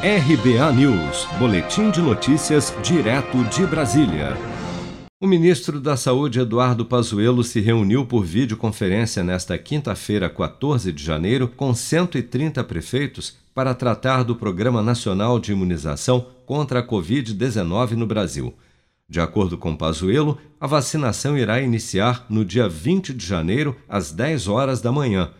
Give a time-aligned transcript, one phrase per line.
[0.00, 4.36] RBA News, Boletim de Notícias, direto de Brasília.
[5.20, 11.48] O ministro da Saúde, Eduardo Pazuello, se reuniu por videoconferência nesta quinta-feira, 14 de janeiro,
[11.48, 18.54] com 130 prefeitos para tratar do Programa Nacional de Imunização contra a Covid-19 no Brasil.
[19.08, 24.46] De acordo com Pazuello, a vacinação irá iniciar no dia 20 de janeiro, às 10
[24.46, 25.32] horas da manhã.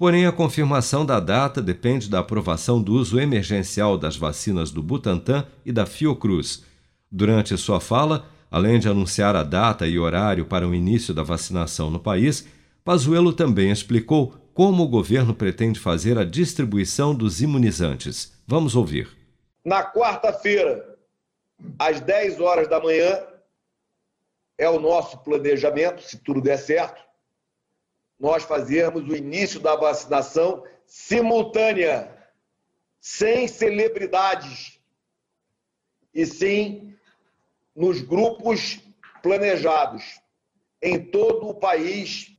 [0.00, 5.46] Porém, a confirmação da data depende da aprovação do uso emergencial das vacinas do Butantan
[5.62, 6.64] e da Fiocruz.
[7.12, 11.90] Durante sua fala, além de anunciar a data e horário para o início da vacinação
[11.90, 12.48] no país,
[12.82, 18.32] Pazuello também explicou como o governo pretende fazer a distribuição dos imunizantes.
[18.46, 19.06] Vamos ouvir.
[19.62, 20.96] Na quarta-feira,
[21.78, 23.18] às 10 horas da manhã,
[24.56, 27.09] é o nosso planejamento, se tudo der certo,
[28.20, 32.14] nós fazermos o início da vacinação simultânea,
[33.00, 34.78] sem celebridades,
[36.12, 36.94] e sim
[37.74, 38.78] nos grupos
[39.22, 40.20] planejados
[40.82, 42.36] em todo o país.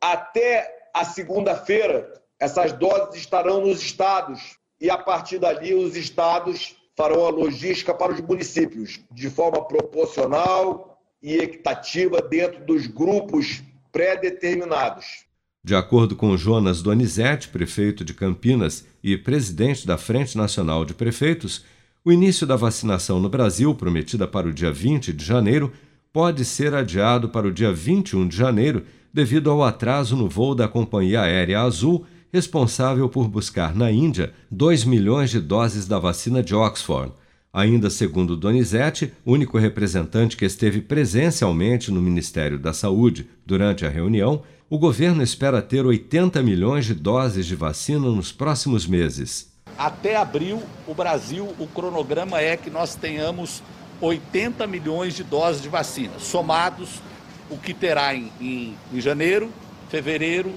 [0.00, 7.26] Até a segunda-feira, essas doses estarão nos estados e a partir dali os estados farão
[7.26, 13.62] a logística para os municípios de forma proporcional e equitativa dentro dos grupos
[13.94, 15.24] pré-determinados.
[15.62, 21.64] De acordo com Jonas Donizete, prefeito de Campinas e presidente da Frente Nacional de Prefeitos,
[22.04, 25.72] o início da vacinação no Brasil, prometida para o dia 20 de janeiro,
[26.12, 30.66] pode ser adiado para o dia 21 de janeiro devido ao atraso no voo da
[30.66, 36.52] companhia aérea Azul, responsável por buscar na Índia 2 milhões de doses da vacina de
[36.52, 37.12] Oxford.
[37.54, 44.42] Ainda segundo Donizete, único representante que esteve presencialmente no Ministério da Saúde durante a reunião,
[44.68, 49.52] o governo espera ter 80 milhões de doses de vacina nos próximos meses.
[49.78, 53.62] Até abril, o Brasil, o cronograma é que nós tenhamos
[54.00, 57.00] 80 milhões de doses de vacina, somados
[57.48, 59.48] o que terá em, em, em janeiro,
[59.88, 60.52] fevereiro,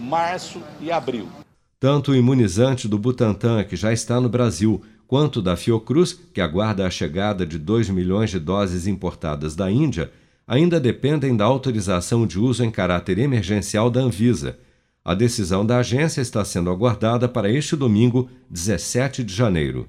[0.00, 1.28] março e abril.
[1.78, 6.86] Tanto o imunizante do Butantan, que já está no Brasil, quanto da Fiocruz, que aguarda
[6.86, 10.08] a chegada de 2 milhões de doses importadas da Índia,
[10.46, 14.56] ainda dependem da autorização de uso em caráter emergencial da Anvisa.
[15.04, 19.88] A decisão da agência está sendo aguardada para este domingo, 17 de janeiro.